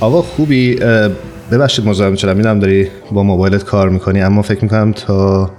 [0.00, 0.74] آقا خوبی؟
[1.52, 2.36] ببخشید مزاحم شدم.
[2.36, 5.50] می‌دونم داری با موبایلت کار می‌کنی اما فکر می‌کنم تا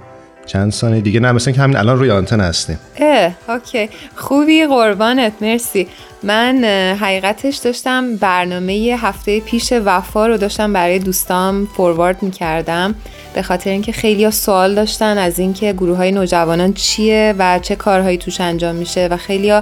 [0.46, 1.20] چند ثانیه دیگه.
[1.20, 2.78] نه مثلا که همین الان روی آنتن هستیم.
[2.96, 3.88] اه اوکی.
[4.16, 5.88] خوبی قربانت مرسی.
[6.22, 6.64] من
[7.00, 12.94] حقیقتش داشتم برنامه هفته پیش وفا رو داشتم برای دوستام فوروارد می‌کردم.
[13.34, 18.18] به خاطر اینکه خیلی سوال داشتن از اینکه گروه های نوجوانان چیه و چه کارهایی
[18.18, 19.52] توش انجام میشه و خیلی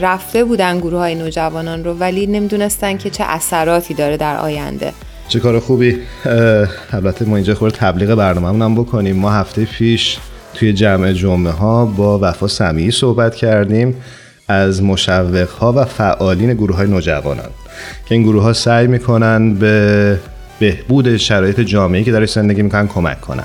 [0.00, 4.92] رفته بودن گروه های نوجوانان رو ولی نمی‌دونستن که چه اثراتی داره در آینده.
[5.28, 5.96] چه کار خوبی؟
[6.92, 9.16] البته ما اینجا خورد تبلیغ برنامه هم بکنیم.
[9.16, 10.18] ما هفته پیش
[10.54, 13.94] توی جمع جمعه ها با وفا سمیعی صحبت کردیم
[14.48, 17.50] از مشوق ها و فعالین گروه های نوجوانان.
[18.08, 20.18] که این گروه ها سعی می‌کنن به
[20.60, 23.44] بهبود شرایط جامعه که داره زندگی می‌کنن کمک کنن.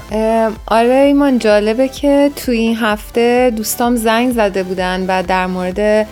[0.66, 6.08] آره ایمان جالبه که تو این هفته دوستام زنگ زده بودن و در مورد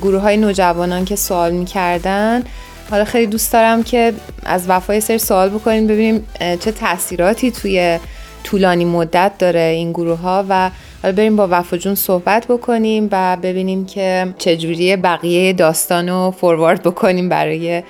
[0.00, 2.42] گروه های نوجوانان که سوال می‌کردن.
[2.90, 4.12] حالا خیلی دوست دارم که
[4.44, 6.26] از وفای سر سوال بکنیم ببینیم
[6.60, 7.98] چه تاثیراتی توی
[8.44, 10.70] طولانی مدت داره این گروه ها و
[11.02, 16.82] حالا بریم با وفا جون صحبت بکنیم و ببینیم که چجوری بقیه داستان رو فوروارد
[16.82, 17.82] بکنیم برای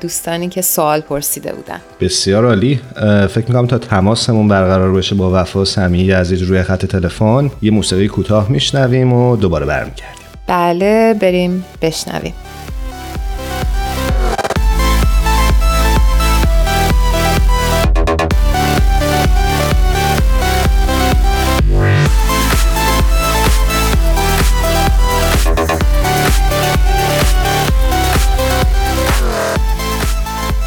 [0.00, 1.80] دوستانی که سوال پرسیده بودن.
[2.00, 2.80] بسیار عالی.
[3.28, 8.08] فکر می‌کنم تا تماسمون برقرار بشه با وفا سمیعی عزیز روی خط تلفن یه موسیقی
[8.08, 10.24] کوتاه میشنویم و دوباره برمیگردیم.
[10.46, 12.34] بله بریم بشنویم.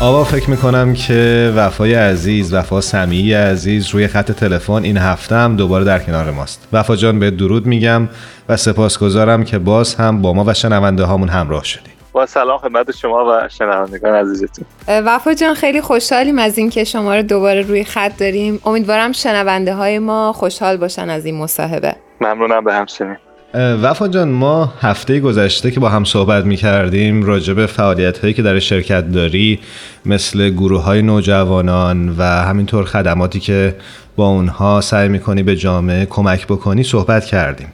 [0.02, 5.56] آوا فکر می‌کنم که وفای عزیز وفا سمیعی عزیز روی خط تلفن این هفته هم
[5.56, 6.68] دوباره در کنار ماست.
[6.74, 8.10] وفا جان به درود میگم
[8.50, 11.90] و سپاسگزارم که باز هم با ما و شنونده هامون همراه شدی.
[12.12, 14.66] با سلام خدمت شما و شنوندگان عزیزتون.
[14.88, 18.60] وفا جان خیلی خوشحالیم از اینکه شما رو دوباره روی خط داریم.
[18.66, 21.96] امیدوارم شنونده های ما خوشحال باشن از این مصاحبه.
[22.22, 23.18] ممنونم به همچنین.
[23.54, 28.34] وفا جان ما هفته گذشته که با هم صحبت می کردیم راجع به فعالیت هایی
[28.34, 29.60] که در شرکت داری
[30.06, 33.76] مثل گروه های نوجوانان و همینطور خدماتی که
[34.16, 37.68] با اونها سعی می کنی به جامعه کمک بکنی صحبت کردیم.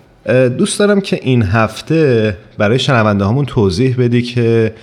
[0.57, 4.73] دوست دارم که این هفته برای شنونده همون توضیح بدی که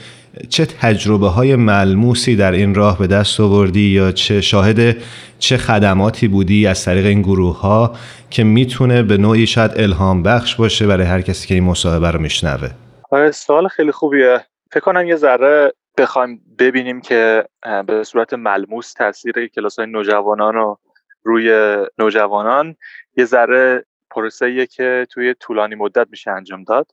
[0.49, 4.97] چه تجربه های ملموسی در این راه به دست آوردی یا چه شاهد
[5.39, 7.97] چه خدماتی بودی از طریق این گروه ها
[8.31, 12.21] که می‌تونه به نوعی شاید الهام بخش باشه برای هر کسی که این مصاحبه رو
[12.21, 12.71] میشنوه؟
[13.11, 14.45] آره سوال خیلی خوبیه.
[14.71, 17.45] فکر کنم یه ذره بخوایم ببینیم که
[17.87, 20.79] به صورت ملموس تاثیر کلاس های نوجوانان رو
[21.23, 22.77] روی نوجوانان
[23.17, 26.87] یه ذره پروسه که توی طولانی مدت میشه انجام داد.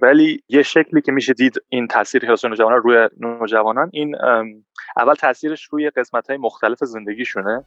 [0.00, 4.16] ولی یه شکلی که میشه دید این تاثیر کلاس نوجوانان روی نوجوانان این
[4.96, 7.64] اول تاثیرش روی قسمت های مختلف زندگیشونه.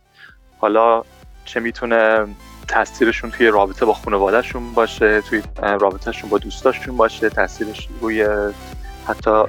[0.59, 1.03] حالا
[1.45, 2.27] چه می‌تونه
[2.67, 8.27] تاثیرشون توی رابطه با خانوادهشون باشه توی رابطهشون با دوستاشون باشه تاثیرش روی
[9.07, 9.43] حتی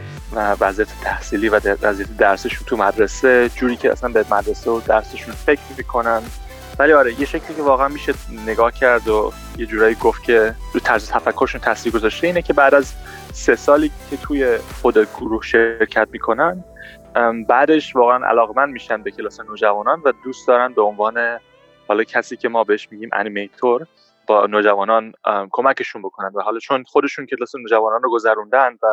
[0.61, 3.49] وضعیت تحصیلی و وضعیت درسشون تو مدرسه.
[3.49, 6.23] جوری که اصلا به مدرسه و درسشون فکر می‌کنن.
[6.83, 8.15] ولی آره یه شکلی که واقعا میشه
[8.47, 12.75] نگاه کرد و یه جورایی گفت که رو طرز تفکرشون تاثیر گذاشته اینه که بعد
[12.75, 12.95] از
[13.33, 16.65] سه سالی که توی خود گروه شرکت می‌کنن
[17.49, 21.39] بعدش واقعا علاقمند میشن به کلاس نوجوانان و دوست دارن به عنوان
[21.89, 23.87] حالا کسی که ما بهش میگیم انیمیتور
[24.27, 25.13] با نوجوانان
[25.51, 26.31] کمکشون بکنن.
[26.35, 28.87] و حالا چون خودشون کلاس نوجوانان رو گذروندن و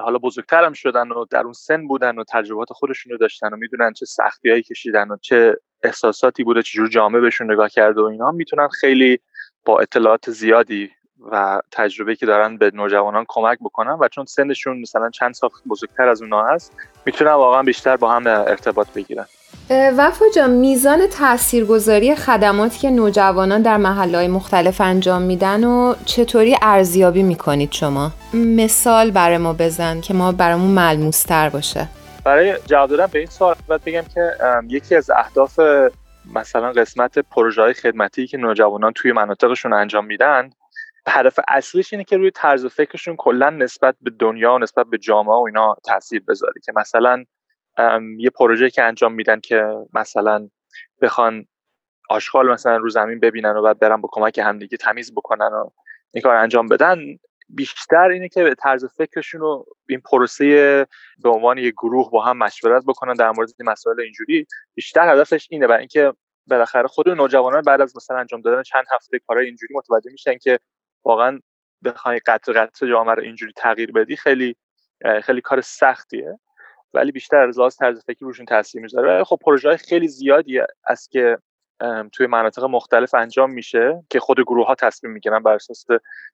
[0.00, 3.92] حالا بزرگترم شدن و در اون سن بودن و تجربات خودشون رو داشتن و می‌دونن
[3.92, 5.56] چه سختیایی کشیدن و چه
[5.86, 9.18] احساساتی بوده چجور جامعه بهشون نگاه کرده و اینا می‌تونن خیلی
[9.64, 10.90] با اطلاعات زیادی
[11.30, 16.08] و تجربه که دارن به نوجوانان کمک بکنن و چون سنشون مثلا چند سال بزرگتر
[16.08, 16.72] از اونا هست
[17.06, 19.26] می‌تونن واقعا بیشتر با هم ارتباط بگیرن.
[19.70, 27.22] وفا جان میزان تاثیرگذاری خدماتی که نوجوانان در محلهای مختلف انجام میدن و چطوری ارزیابی
[27.22, 31.88] می‌کنید شما؟ مثال برای ما بزن که ما برامون ملموستر باشه.
[32.26, 34.30] برای جواب دادن به این سوال باید بگم که
[34.68, 35.60] یکی از اهداف
[36.34, 40.50] مثلا قسمت پروژه های خدمتی که نوجوانان توی مناطقشون انجام میدن
[41.08, 45.34] هدف اصلیش اینه که روی طرز فکرشون کلا نسبت به دنیا و نسبت به جامعه
[45.34, 47.24] و اینا تاثیر بذاره که مثلا
[48.18, 50.48] یه پروژه که انجام میدن که مثلا
[51.02, 51.46] بخوان
[52.10, 55.70] آشغال مثلا رو زمین ببینن و بعد برن با کمک همدیگه تمیز بکنن و
[56.14, 56.98] این کار انجام بدن
[57.48, 60.86] بیشتر اینه که طرز فکرشون رو این پروسه
[61.22, 65.48] به عنوان یک گروه با هم مشورت بکنن در مورد این مسائل اینجوری بیشتر هدفش
[65.50, 66.12] اینه برای اینکه
[66.46, 70.58] بالاخره خود نوجوانان بعد از مثلا انجام دادن چند هفته کارهای اینجوری متوجه میشن که
[71.04, 71.40] واقعا
[71.84, 74.56] بخوای قطع قطع جامعه رو اینجوری تغییر بدی خیلی
[75.22, 76.38] خیلی کار سختیه.
[76.94, 79.24] ولی بیشتر از لحاظ طرز فکری روشون تاثیر می‌ذاره.
[79.24, 81.38] خب پروژه های خیلی زیادی است که
[82.12, 85.86] توی مناطق مختلف انجام میشه که خود گروه ها تصمیم می‌گیرن بر اساس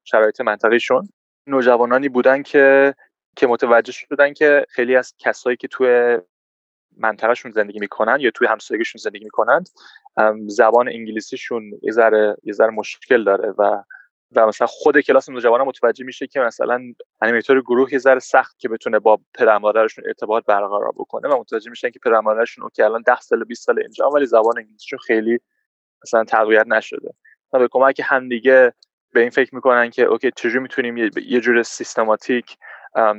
[0.05, 1.09] شرایط منطقهشون.
[1.47, 2.95] نوجوانانی بودن که
[3.37, 6.19] که متوجه شدن که خیلی از کسایی که توی
[6.97, 9.69] منطقهشون زندگی می‌کنن یا توی همسایگیشون زندگی می‌کنند
[10.47, 11.93] زبان انگلیسیشون یه
[12.53, 13.83] ذره مشکل داره و
[14.37, 16.81] و مثلا خود کلاس نوجوانان متوجه میشه که مثلا
[17.23, 21.71] انیمیتور گروه یه ذره سخت که بتونه با پدر مادرشون ارتباط برقرار بکنه و متوجه
[21.71, 25.39] میشن که پدر مادرشون که الان 10 سال 20 سال اینجا ولی زبان انگلیسیشون خیلی
[26.05, 27.15] مثلا تقویت نشده.
[27.53, 28.73] و به کمک همدیگه
[29.13, 30.97] به این فکر می‌کنن که اوکی چجوری می‌تونیم
[31.27, 32.57] یه جور سیستماتیک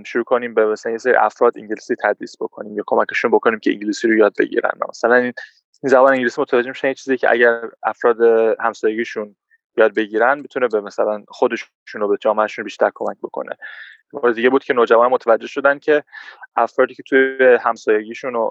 [0.05, 4.07] شروع کنیم به مثلا یه سری افراد انگلیسی تدریس بکنیم یا کمکشون بکنیم که انگلیسی
[4.07, 4.71] رو یاد بگیرن.
[4.89, 5.33] مثلا این
[5.81, 8.21] زبان انگلیسی متوجه میشن یه چیزی که اگر افراد
[8.59, 9.35] همسایگیشون
[9.77, 13.57] یاد بگیرن می‌تونه به مثلا خودشون رو به جامعهشون بیشتر کمک بکنه.
[14.13, 16.03] مورد دیگه بود که نوجوان متوجه شدن که
[16.55, 18.49] افرادی که توی همسایگیشون و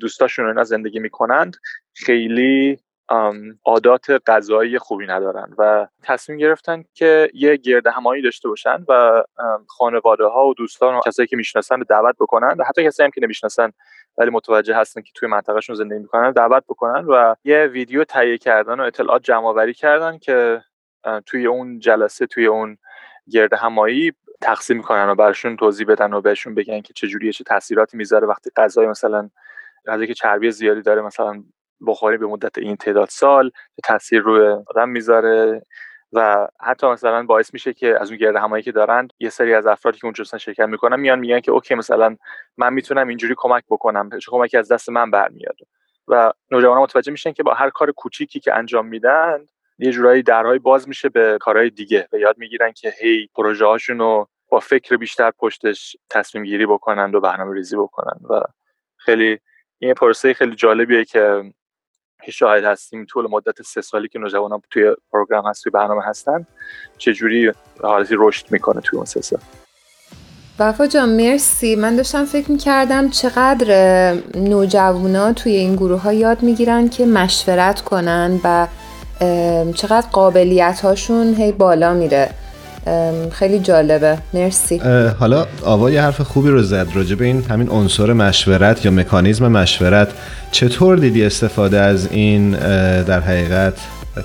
[0.00, 1.56] دوستاشون اینا زندگی می‌کنند
[1.94, 2.78] خیلی
[3.64, 9.24] عادات غذایی خوبی ندارن و تصمیم گرفتن که یه گرد همایی داشته باشن و
[9.68, 13.10] خانواده ها و دوستان و کسایی که می‌شناسن رو دعوت بکنن و حتی کسایی هم
[13.10, 13.72] که نمی‌شناسن
[14.18, 18.80] ولی متوجه هستن که توی منطقهشون زندگی می‌کنن دعوت بکنن و یه ویدیو تهیه کردن
[18.80, 20.62] و اطلاعات جمع آوری کردن که
[21.26, 22.78] توی اون جلسه توی اون
[23.30, 27.96] گرد همایی تقسیم می‌کنن و براشون توضیح بدن و بهشون بگن که چه چه تاثیراتی
[27.96, 29.30] می‌ذاره وقتی غذای مثلا
[29.86, 31.42] غذایی که چربی زیادی داره مثلا
[31.86, 33.50] بخاری به مدت این تعداد سال
[33.84, 35.62] تاثیر روی آدم می‌ذاره.
[36.12, 39.66] و حتی مثلا باعث میشه که از اون گرد همایی که دارن یه سری از
[39.66, 42.16] افرادی که اونجا شرکت می‌کنن میان میگن که اوکی مثلا
[42.56, 45.56] من می‌تونم اینجوری کمک بکنم چه کمکی از دست من برمیاد.
[46.08, 49.46] و نوجوانان متوجه میشن که با هر کار کوچیکی که انجام میدن
[49.78, 52.08] یه جورایی درهای باز میشه به کارهای دیگه.
[52.12, 57.14] و یاد می‌گیرن که هی پروژه هاشون رو با فکر بیشتر پشتش تصمیم گیری بکنن
[57.14, 58.20] و برنامه ریزی بکنن.
[58.30, 58.40] و
[58.96, 59.38] خیلی
[59.78, 61.52] این پروسه خیلی جالبیه که
[62.24, 66.46] که شاهد هستیم طول مدت سه سالی که نوجوانان توی پروگرام هست توی برنامه هستن
[66.98, 67.52] چجوری
[67.82, 69.40] حالتی رشد می‌کنه توی اون سه سال؟
[70.58, 71.76] وفا جان مرسی.
[71.76, 78.40] من داشتم فکر می‌کردم چقدر نوجوانا توی این گروه ها یاد می‌گیرن که مشورت کنن
[78.44, 78.66] و
[79.74, 82.30] چقدر قابلیت هاشون هی بالا میره.
[83.32, 84.18] خیلی جالبه.
[84.34, 84.78] مرسی.
[85.20, 89.48] حالا آوا یه حرف خوبی رو زد راجع به این همین عنصر مشورت یا مکانیزم
[89.48, 90.08] مشورت.
[90.50, 92.50] چطور دیدی استفاده از این
[93.02, 93.74] در حقیقت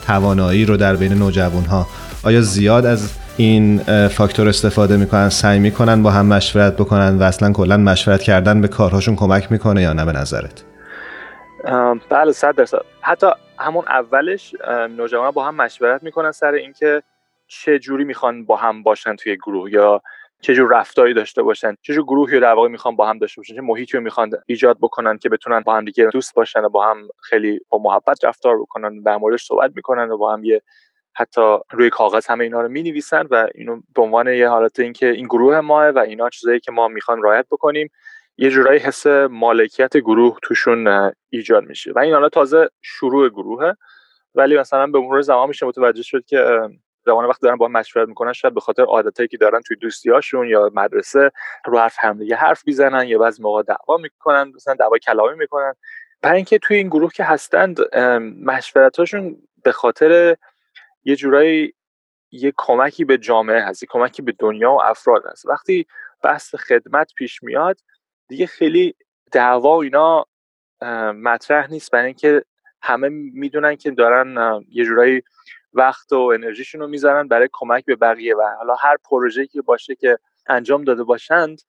[0.08, 1.88] توانایی رو در بین نوجوان ها
[2.24, 7.52] آیا زیاد از این فاکتور استفاده می‌کنن سعی می‌کنن با هم مشورت بکنن و اصلا
[7.52, 10.64] کلا مشورت کردن به کارهاشون کمک می‌کنه یا نه به نظرت؟
[12.10, 12.78] بله صد درصد.
[13.02, 13.28] حتی
[13.58, 14.56] همون اولش
[14.98, 17.02] نوجوان با هم مشورت می‌کنن سر اینکه
[17.48, 20.02] چه جوری می‌خوان با هم باشن توی گروه یا
[20.42, 23.42] چه جور رفتاری داشته باشن؟ چه جور گروهی رو در واقع می‌خوان با هم داشته
[23.42, 26.70] باشن؟ چه محیطی رو می‌خوان ایجاد بکنن که بتونن با هم دیگه دوست باشن و
[26.70, 30.62] با هم خیلی با محبت رفتار بکنن در موردش صحبت می‌کنن و با هم یه
[31.14, 35.10] حتی روی کاغذ همه اینا رو می نویسن و اینو به عنوان یه حالت اینکه
[35.10, 37.90] این گروه ماه و اینا چیزایی که ما می‌خوان رعایت بکنیم
[38.38, 41.92] یه جورایی حس مالکیت گروه توشون ایجاد میشه.
[41.92, 43.76] و این حالا تازه شروع گروهه
[44.36, 46.60] ولی مثلا به مرور زمان میشه متوجه شد که
[47.06, 50.48] زمان وقت دارن با هم مشورت می‌کنن شاید به خاطر عادتایی که دارن توی دوستیاشون
[50.48, 51.32] یا مدرسه
[51.66, 55.74] رو حرف همدیگه حرف می‌زنن یا بعضی موقع دعوا می‌کنن مثلا دعوا کلامی می‌کنن.
[56.22, 57.96] برای اینکه توی این گروه که هستند
[58.46, 60.38] مشورتاشون به خاطر
[61.04, 61.74] یه جورایی
[62.32, 65.46] یه کمکی به جامعه هست یه کمکی به دنیا و افراد هست.
[65.46, 65.88] وقتی
[66.24, 67.80] بحث خدمت پیش میاد
[68.28, 68.96] دیگه خیلی
[69.32, 70.26] دعوا و اینا
[71.16, 71.92] مطرح نیست.
[71.92, 72.46] برای اینکه
[72.86, 75.22] همه می‌دونن که دارن یه جورایی
[75.74, 79.96] وقت و انرژیشون رو می‌ذارن برای کمک به بقیه و حالا هر پروژه‌ای که باشه
[79.96, 81.62] که انجام داده باشند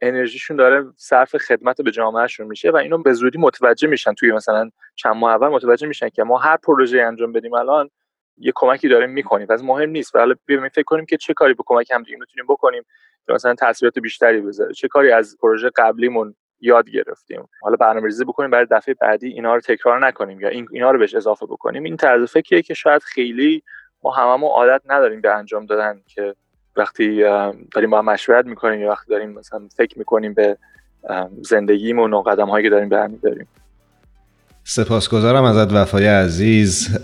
[0.00, 4.70] انرژیشون داره صرف خدمت به جامعهشون میشه و اینو به زودی متوجه میشن توی مثلا
[4.94, 7.90] چند ماه اول متوجه میشن که ما هر پروژه انجام بدیم الان
[8.38, 9.46] یه کمکی داریم می‌کنیم.
[9.46, 10.16] پس مهم نیست.
[10.16, 12.82] حالا بیایم فکر کنیم که چه کاری به کمک هم می‌تونیم بکنیم
[13.26, 14.74] که مثلا تاثیرات بیشتری بذاره.
[14.74, 17.48] چه کاری از پروژه قبلیمون یاد گرفتیم.
[17.62, 21.14] حالا برنامه‌ریزی بکنیم برای دفعه بعدی اینا رو تکرار نکنیم یا این اینا رو بهش
[21.14, 21.82] اضافه بکنیم.
[21.82, 23.62] این طرز فکریه که شاید خیلی
[24.04, 26.34] ما هممون عادت نداریم به انجام دادن که
[26.76, 27.22] وقتی
[27.72, 30.56] داریم با هم مشورت می‌کنیم یا وقتی داریم مثلا فکر می‌کنیم به
[31.42, 33.48] زندگیمون و قدم هایی که داریم برمیداریم
[34.64, 36.98] سپاسگزارم ازت وفای عزیز.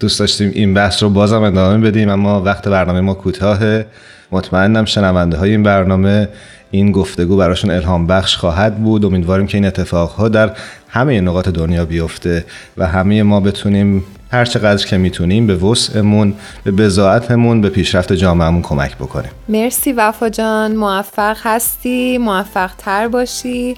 [0.00, 3.86] دوست داشتیم این بحث رو بازم ادامه بدیم اما وقت برنامه ما کوتاهه.
[4.32, 6.28] مطمئنم شنونده های این برنامه
[6.76, 9.04] این گفتگو براشون الهام بخش خواهد بود.
[9.04, 10.56] امیدواریم که این اتفاقها در
[10.88, 12.44] همه نقاط دنیا بیفته
[12.76, 18.62] و همه ما بتونیم هر چقدر که می‌تونیم به وسعمون به بزاعتمون به پیشرفت جامعهمون
[18.62, 19.30] کمک بکنیم.
[19.48, 20.76] مرسی وفا جان.
[20.76, 22.18] موفق هستی.
[22.18, 23.76] موفق تر باشی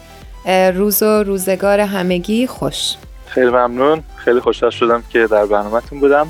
[0.74, 2.94] روز و روزگار همگی خوش.
[3.26, 4.02] خیلی ممنون.
[4.16, 6.26] خیلی خوشحال شدم که در برنامهتون بودم.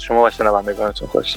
[0.00, 1.34] شما و شنوندگانتون خوش.